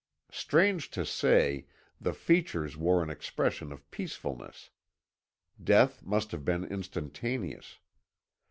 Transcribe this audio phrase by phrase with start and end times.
[0.31, 1.67] Strange to say,
[1.99, 4.71] the features wore an expression of peacefulness.
[5.63, 7.77] Death must have been instantaneous.